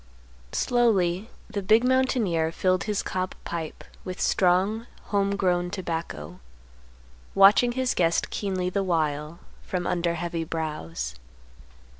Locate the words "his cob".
2.85-3.35